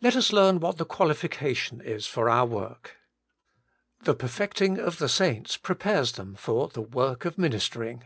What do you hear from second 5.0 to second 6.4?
saints' prepares them